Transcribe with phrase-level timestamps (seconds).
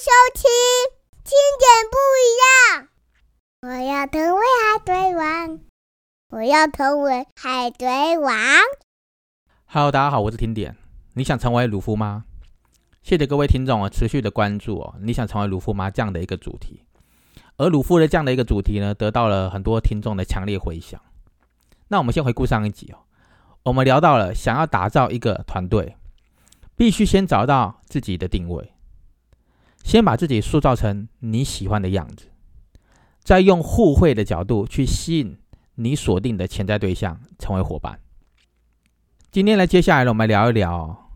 [0.00, 0.44] 收听，
[1.24, 2.88] 听点不一样。
[3.60, 5.60] 我要成为海贼王，
[6.30, 8.34] 我要成为海贼王。
[9.66, 10.74] Hello，大家好，我是听点。
[11.12, 12.24] 你想成为鲁夫吗？
[13.02, 14.94] 谢谢各位听众啊，持续的关注哦。
[15.02, 15.90] 你想成为鲁夫吗？
[15.90, 16.82] 这样的一个主题，
[17.58, 20.98] 而鲁夫的这样的一个主题呢，得到了很多听众的强烈回响。
[21.88, 23.04] 那我们先回顾上一集哦，
[23.64, 25.98] 我们聊到了想要打造一个团队，
[26.74, 28.72] 必须先找到自己的定位，
[29.82, 32.26] 先把自己塑造成你喜欢的样子，
[33.22, 35.38] 再用互惠的角度去吸引
[35.76, 38.00] 你锁定的潜在对象成为伙伴。
[39.30, 41.10] 今天来，接下来，我们聊一聊。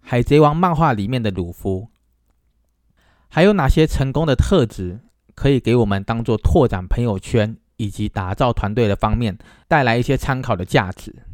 [0.00, 1.88] 海贼王漫画里面的鲁夫，
[3.28, 5.00] 还有哪些成功的特质
[5.34, 11.24] 可以给我们当做拓展朋友圈以及打造团队的方面带来一些参考的价值？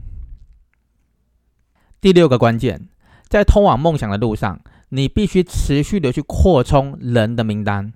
[2.01, 2.89] 第六个关键，
[3.27, 7.93] 在通往梦想的路上，你必须持续的去扩充人的名单，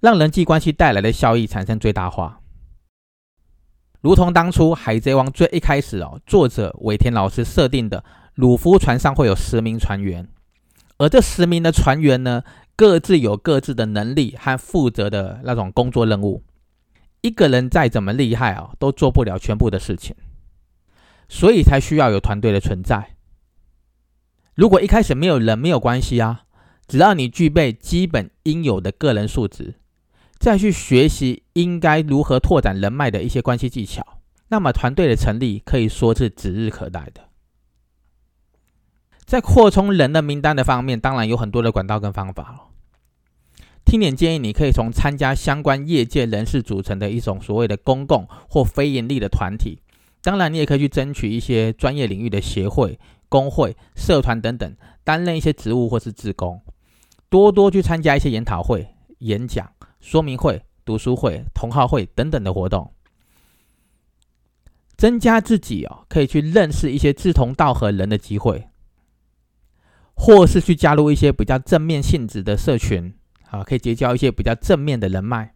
[0.00, 2.40] 让人际关系带来的效益产生最大化。
[4.00, 8.04] 如同当初海贼王最一开始哦，作者尾田老师设定的。
[8.34, 10.28] 鲁夫船上会有十名船员，
[10.98, 12.44] 而这十名的船员呢，
[12.76, 16.44] 各自有各自的能力和负责的那种工作任务。
[17.20, 20.14] 一个人再怎么厉害啊，都做不了全部的事情，
[21.28, 23.16] 所以才需要有团队的存在。
[24.58, 26.42] 如果一开始没有人，没有关系啊，
[26.88, 29.74] 只要你具备基本应有的个人素质，
[30.40, 34.04] 再去学习应该如何拓展人脉的一些关系技巧，
[34.48, 37.28] 那么团队的成立可以说是指日可待的。
[39.24, 42.62] 在扩充人的名单的方面，当然有很多的管道跟方法了。
[43.84, 49.78] 听点建议，你可以从参加相关业界人士组成的一种所谓的公共或非盈利的团体，
[50.20, 52.98] 当然你也可以去争取一些专业领域的协会、
[53.28, 56.60] 工会、社团等等，担任一些职务或是职工，
[57.28, 59.70] 多多去参加一些研讨会、演讲、
[60.00, 62.92] 说明会、读书会、同好会等等的活动，
[64.96, 68.68] 增加自己哦可以去认识一些志同道合人的机会。
[70.20, 73.14] 或是去加入一些比较正面性质的社群，
[73.50, 75.54] 啊，可以结交一些比较正面的人脉。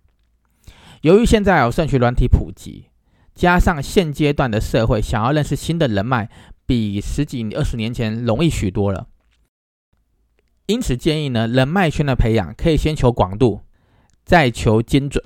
[1.01, 2.87] 由于现在有社群软体普及，
[3.35, 6.31] 加上现阶段的社会想要认识新的人脉，
[6.73, 9.07] 比十几二十年前容易许多了。
[10.65, 13.61] 因此建议呢，人脉圈的培养可以先求广度，
[14.25, 15.23] 再求精准，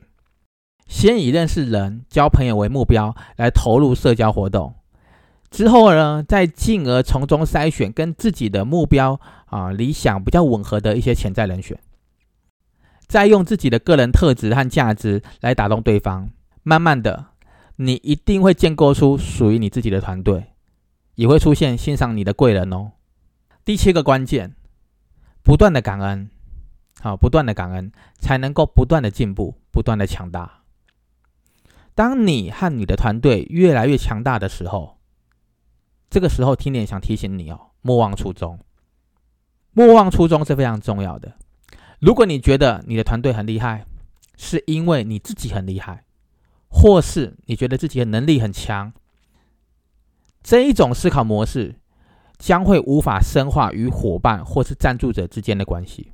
[0.88, 4.74] 先以认识人、交朋友为目标来投入社交活动。
[5.48, 11.78] 之后呢，再进而从中筛选跟自己的目标啊、理想比较吻合的一些潜在人选，
[13.06, 16.28] 再用自己的个人特质和价值来打动对方。
[16.64, 17.26] 慢慢的，
[17.76, 20.46] 你一定会建构出属于你自己的团队，
[21.16, 22.92] 也会出现欣赏你的贵人哦。
[23.64, 24.54] 第七个关键，
[25.42, 26.30] 不断的感恩，
[27.00, 30.62] 好，不断的感恩，才能够不断的进步，不断的强大。
[31.94, 34.98] 当你和你的团队越来越强大的时候，
[36.08, 38.58] 这个时候，听点想提醒你哦，莫忘初衷。
[39.72, 41.34] 莫忘初衷是非常重要的。
[41.98, 43.86] 如果你觉得你的团队很厉害，
[44.36, 46.04] 是因为你自己很厉害，
[46.68, 48.92] 或是你觉得自己的能力很强，
[50.46, 51.74] 这一种思考模式
[52.38, 56.12] 将会无法深化与伙伴或是赞助者之间的关系，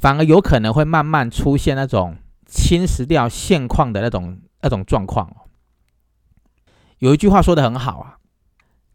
[0.00, 2.16] 反而有可能会慢慢出现那种
[2.46, 5.30] 侵蚀掉现况的那种那种状况。
[7.00, 8.16] 有一句话说的很好啊。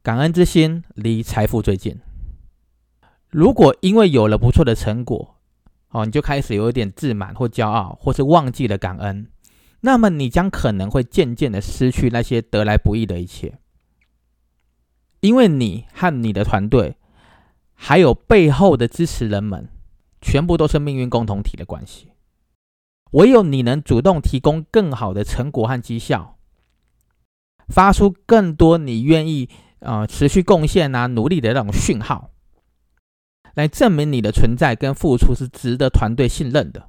[0.02, 2.00] 感恩之心离财富最近。
[3.30, 5.36] 如果因为有了不错的成果，
[5.90, 9.28] 哦，你就开始有一点自满或骄傲，或是忘记了感恩，
[9.82, 13.60] 那么你将可能会渐渐的失去那些得来不易的一切。
[15.24, 16.98] 因为你和你的团队，
[17.74, 19.70] 还有背后的支持人们，
[20.22, 22.12] 全部都是命运共同体的关系。
[23.12, 26.38] 唯有你能主动提供更好的成果和绩效，
[27.70, 29.50] 发出更多你愿意。
[29.86, 32.30] 呃，持续贡献啊，努力的那种讯号，
[33.54, 36.88] 来证明你的存在跟付出是值得团队信任的。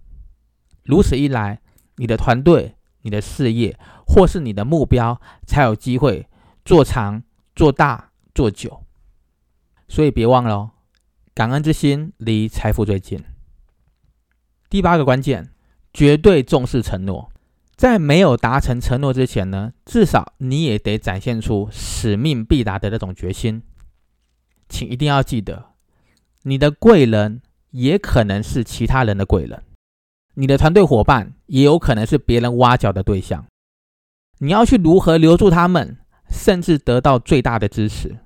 [0.84, 1.60] 如此一来，
[1.96, 3.76] 你的团队、你的事业
[4.06, 6.28] 或是你的目标，才有机会
[6.64, 7.25] 做长、
[7.56, 8.84] 做大、做久。
[9.88, 10.72] 所以别忘了，
[11.34, 13.22] 感恩之心离财富最近。
[14.69, 15.52] 第八个关键，
[15.92, 17.31] 绝对重视承诺。
[17.76, 23.62] 在没有达成承诺之前呢，至少你也得展现出使命必达的那种决心。
[24.69, 25.72] 请一定要记得，
[26.42, 29.62] 你的贵人也可能是其他人的贵人，
[30.34, 33.44] 你的团队伙伴也有可能是别人挖角的对象。
[34.38, 35.98] 你要去如何留住他们，
[36.30, 38.16] 甚至得到最大的支持？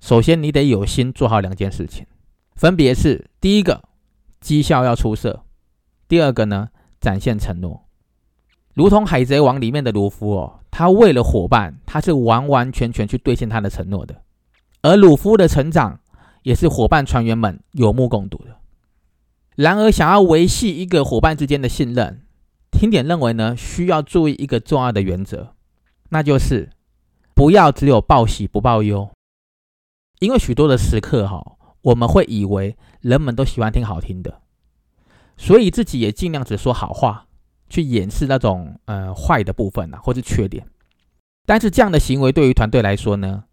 [0.00, 2.06] 首先，你得有心做好两件事情，
[2.54, 3.82] 分别是：第一个，
[4.40, 5.44] 绩效要出色；
[6.06, 6.68] 第二个呢，
[7.00, 7.84] 展现承诺。
[8.74, 14.22] 如同《海贼王》里面的鲁夫哦，他为了伙伴，他是完完全全去兑现他的承诺的。
[14.82, 15.98] 而鲁夫的成长，
[16.42, 18.58] 也是伙伴船员们有目共睹的。
[19.56, 22.20] 然而，想要维系一个伙伴之间的信任，
[22.70, 25.54] 听点认为呢，需要注意一个重要的原则，
[26.10, 26.68] 那就是
[27.34, 29.10] 不要只有报喜不报忧。
[30.18, 34.40] 因为许多的时刻哈，我们会以为人们都喜欢听好听的，
[35.36, 37.26] 所以自己也尽量只说好话，
[37.68, 40.66] 去掩饰那种呃坏的部分啊，或是缺点。
[41.44, 43.44] 但是这样的行为对于团队来说呢，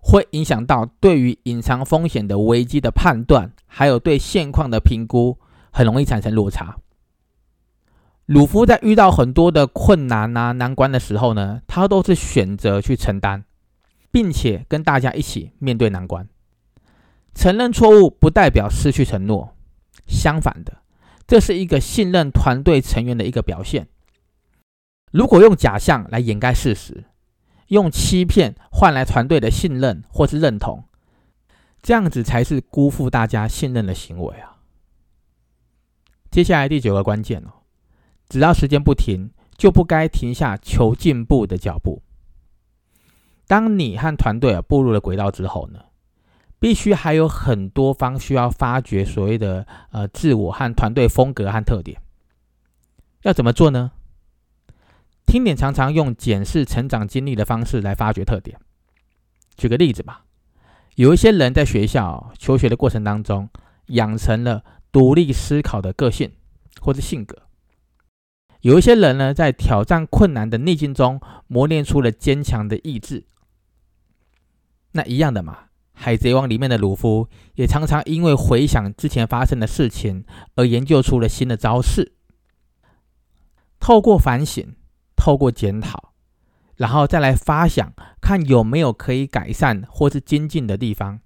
[0.00, 5.38] 会影响到对于隐藏风险的危机的判断，还有对现况的评估，
[5.70, 6.76] 很容易产生落差。
[8.26, 13.44] 鲁夫在遇到很多的困难啊难关的时候呢，他都是选择去承担。
[14.10, 16.28] 并且跟大家一起面对难关，
[17.34, 19.54] 承认错误不代表失去承诺，
[20.06, 20.78] 相反的，
[21.26, 23.88] 这是一个信任团队成员的一个表现。
[25.12, 27.04] 如果用假象来掩盖事实，
[27.68, 30.84] 用欺骗换来团队的信任或是认同，
[31.82, 34.56] 这样子才是辜负大家信任的行为啊！
[36.30, 37.62] 接下来第九个关键哦，
[38.28, 42.02] 只要时间不停，就不该停下求进步的脚步。
[43.48, 45.80] 当你和团队啊步入了轨道之后呢，
[46.60, 52.00] 必须还有很多方需要发掘所谓的呃自我和团队风格和特点。
[53.22, 53.92] 要怎么做呢？
[55.26, 58.58] 听点常常用检视成长经历的方式来发掘特点。
[59.56, 60.24] 举个例子吧，
[60.96, 63.48] 有一些人在学校求学的过程当中，
[63.86, 64.62] 养成了
[64.92, 66.32] 独立思考的个性
[66.80, 67.34] 或者性格；
[68.60, 73.24] 有一些人呢，在挑战困难的逆境中磨练出了坚强的意志。
[74.98, 75.52] 那一样的嘛，
[75.92, 80.24] 《海贼王》里面的鲁夫也常常因为回想之前发生的事情
[80.56, 82.14] 而研究出了新的招式。
[83.78, 84.74] 透过反省，
[85.14, 86.14] 透过检讨，
[86.74, 91.20] 然后再来发想，看有没有可以改善或是精进的地方。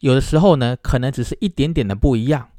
[0.00, 2.50] 有的时候呢，可能只是一点点的不一样，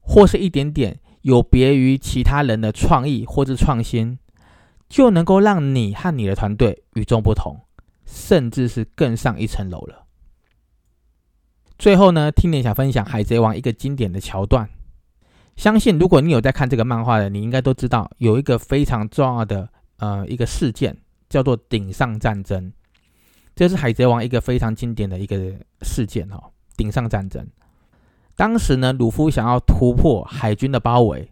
[0.00, 4.18] 或是一点点有别于其他人的创意或是创新，
[4.88, 7.60] 就能够让你和你的团队与众不同。
[8.04, 10.06] 甚至是更上一层楼了。
[11.78, 14.68] 最后呢，听点想分享《海贼王》一个经典的桥段。
[15.56, 19.68] 相信如果你有在看这个漫画的，你应该都知道有一个非常重要的
[19.98, 20.96] 呃一个事件，
[21.28, 22.72] 叫做顶上战争。
[23.54, 25.52] 这是《海贼王》一个非常经典的一个
[25.82, 26.50] 事件哦。
[26.76, 27.46] 顶上战争，
[28.34, 31.30] 当时呢，鲁夫想要突破海军的包围，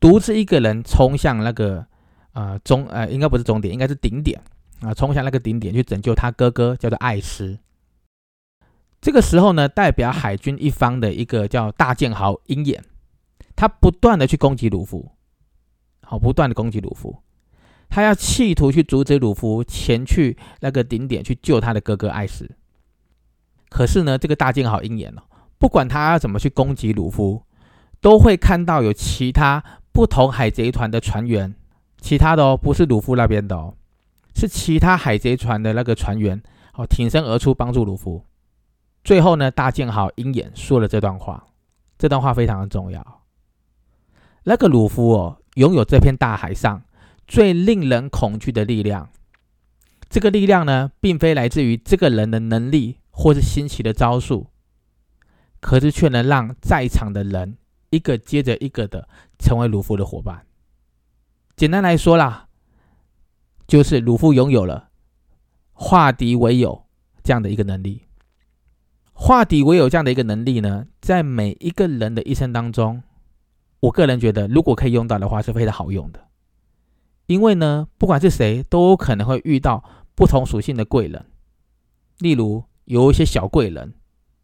[0.00, 1.86] 独自一个人冲向那个
[2.32, 4.42] 呃终呃应该不是终点，应该是顶点。
[4.80, 7.58] 啊，冲向那个顶点去拯救他哥哥，叫做艾斯。
[9.00, 12.84] 这个时候呢，代表海军一方的一个叫大剑豪鹰眼，
[13.54, 15.12] 他不断的去攻击鲁夫，
[16.02, 17.22] 好，不断的攻击鲁夫，
[17.88, 22.50] 他要企图去阻止鲁夫前去那个顶点去救他的哥哥艾斯。
[23.68, 25.22] 可是呢，这个大剑豪鹰眼哦，
[25.58, 27.44] 不管他要怎么去攻击鲁夫，
[28.00, 29.62] 都会看到有其他
[29.92, 31.54] 不同海贼团的船员，
[32.00, 33.74] 其他的哦，不是鲁夫那边的哦。
[34.36, 36.42] 是其他海贼船的那个船员
[36.74, 38.22] 哦，挺身而出帮助鲁夫。
[39.02, 41.46] 最后呢，大剑豪鹰眼说了这段话，
[41.96, 43.22] 这段话非常的重要。
[44.44, 46.82] 那个鲁夫哦，拥有这片大海上
[47.26, 49.08] 最令人恐惧的力量。
[50.10, 54.50] 这个力量呢，并非来自于这个人的能力或是新奇的招数，
[55.60, 57.56] 可是却能让在场的人
[57.88, 59.08] 一个接着一个的
[59.38, 60.44] 成为鲁夫的伙伴。
[61.56, 62.45] 简单来说啦。
[63.66, 64.88] 就是鲁夫拥有了
[65.72, 66.84] 化敌为友
[67.22, 68.02] 这样的一个能力。
[69.12, 73.02] 化敌为友这样的一个能力呢，在每一个人的一生当中，
[73.80, 76.20] 我个人觉得，如果可以用到的话，是非常好用的。
[77.26, 79.82] 因为呢，不管是谁，都有可能会遇到
[80.14, 81.24] 不同属性的贵人。
[82.18, 83.94] 例如，有一些小贵人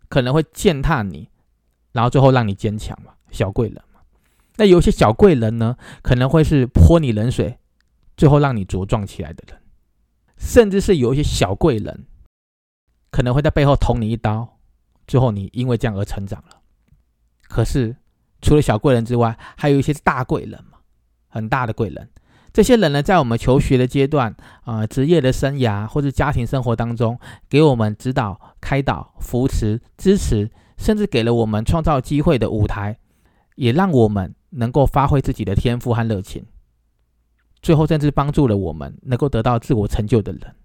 [0.09, 1.29] 可能会践踏你，
[1.93, 4.00] 然后最后让你坚强嘛，小贵人嘛。
[4.57, 7.59] 那有一些小贵人呢，可能会是泼你冷水。
[8.23, 9.59] 最后让你茁壮起来的人，
[10.37, 12.07] 甚至是有一些小贵人，
[13.11, 14.61] 可能会在背后捅你一刀，
[15.09, 16.61] 最后你因为这样而成长了。
[17.49, 17.97] 可是
[18.41, 20.79] 除了小贵人之外，还有一些大贵人嘛，
[21.26, 22.09] 很大的贵人。
[22.52, 30.49] 这些人呢，在我们求学的阶段啊，职业的生涯或者家庭生活当中，给我们指导、开导、扶持、支持，
[30.79, 33.00] 甚至给了我们创造机会的舞台，
[33.57, 36.47] 也让我们能够发挥自己的天赋和热情。
[37.62, 40.57] 最后，甚至帮助了我们能够得到自我成就的人。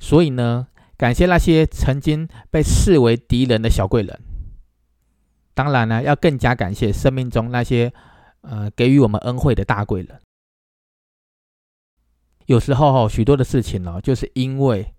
[0.00, 0.66] 所以呢，
[0.96, 4.20] 感谢那些曾经被视为敌人的小贵人，
[5.54, 7.92] 当然呢，要更加感谢生命中那些
[8.40, 10.20] 呃给予我们恩惠的大贵人。
[12.46, 14.92] 有时候，许多的事情呢，就是因为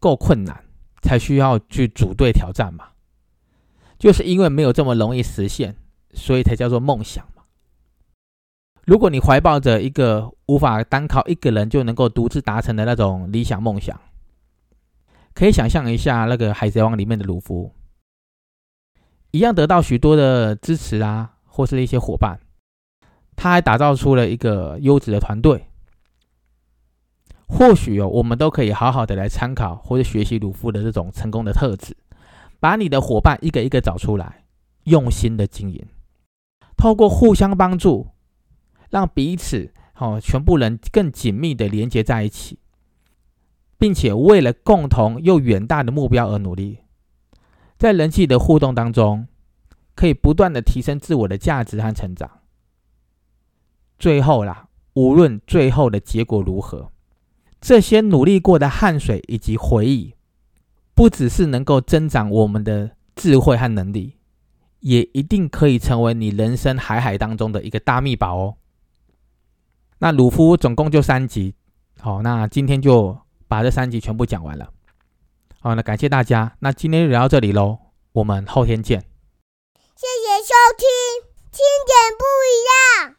[0.00, 0.64] 够困难，
[1.00, 2.88] 才需要去组队挑战嘛。
[3.98, 5.76] 就是因为没有这么容易实现，
[6.12, 7.26] 所以才叫做梦想。
[8.86, 14.00] 如果你怀抱着一个无法单靠一个人就能够独自达成的那种理想梦想，
[15.34, 17.74] 可以想象一下那个《海贼王》里面的鲁夫，
[19.32, 22.38] 一样得到许多的支持啊，或是一些伙伴，
[23.34, 25.66] 他还打造出了一个优质的团队。
[27.48, 31.96] 或许哦，我们都可以好好的来参考或者学习鲁夫的这种成功的特质，
[32.60, 34.44] 把你的伙伴一个一个找出来，
[34.84, 35.84] 用心的经营，
[36.76, 38.06] 透过互相帮助，
[38.90, 42.58] 让彼此哦全部人更紧密的连接在一起，
[43.78, 46.78] 并且为了共同又远大的目标而努力，
[47.78, 49.26] 在人际的互动当中，
[49.94, 52.30] 可以不断的提升自我的价值和成长。
[53.98, 56.90] 最后啦，无论最后的结果如何。
[57.58, 60.14] 这些努力过的汗水以及回忆，
[60.94, 64.16] 不只是能够增长我们的智慧和能力，
[64.80, 68.56] 也一定可以成为你人生海海当中的一个大秘宝哦。
[69.98, 71.54] 那鲁夫总共就三集，
[72.00, 74.70] 好，那今天就把这三集全部讲完了。
[75.60, 77.78] 好，那感谢大家，那今天就聊到这里喽，
[78.12, 79.00] 我们后天见。
[79.94, 80.86] 谢谢收听，
[81.50, 83.15] 听点不一样。